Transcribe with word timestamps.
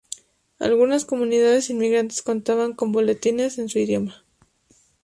Algunas 0.57 1.05
comunidades 1.05 1.69
inmigrantes 1.69 2.23
contaban 2.23 2.73
con 2.73 2.91
boletines 2.91 3.59
en 3.59 3.69
su 3.69 3.77
idioma. 3.77 4.25